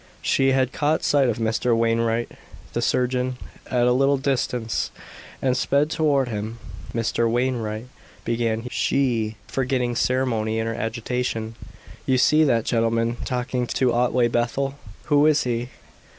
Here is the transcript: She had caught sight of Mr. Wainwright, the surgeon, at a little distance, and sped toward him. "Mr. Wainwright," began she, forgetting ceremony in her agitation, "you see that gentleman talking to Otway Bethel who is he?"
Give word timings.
She 0.23 0.51
had 0.51 0.73
caught 0.73 1.03
sight 1.03 1.29
of 1.29 1.37
Mr. 1.37 1.77
Wainwright, 1.77 2.31
the 2.73 2.81
surgeon, 2.81 3.37
at 3.67 3.85
a 3.85 3.91
little 3.91 4.17
distance, 4.17 4.89
and 5.43 5.55
sped 5.55 5.91
toward 5.91 6.27
him. 6.27 6.57
"Mr. 6.91 7.29
Wainwright," 7.29 7.85
began 8.25 8.67
she, 8.71 9.35
forgetting 9.47 9.95
ceremony 9.95 10.57
in 10.57 10.65
her 10.65 10.73
agitation, 10.73 11.53
"you 12.07 12.17
see 12.17 12.43
that 12.45 12.65
gentleman 12.65 13.17
talking 13.25 13.67
to 13.67 13.93
Otway 13.93 14.27
Bethel 14.27 14.73
who 15.03 15.27
is 15.27 15.43
he?" 15.43 15.69